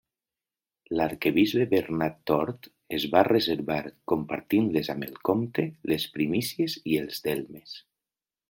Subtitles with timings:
[0.99, 2.65] L'arquebisbe Bernat Tort
[2.99, 3.79] es va reservar,
[4.13, 7.79] compartint-les amb el comte, les primícies i els delmes.